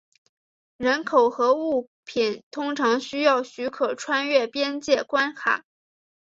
[0.77, 5.63] 人口和物品通常需要许可穿越边界关卡。